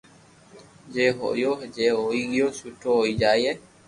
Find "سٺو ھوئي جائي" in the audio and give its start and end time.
2.57-3.51